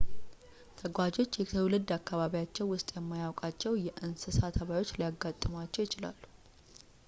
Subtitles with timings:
[0.79, 6.19] ተጓዦች የትውልድ አካባቢዎቻቸው ውስጥ የማያውቋቸው የእንሰሳ ተባዮች ሊያጋጥሟቸው ይችላሉ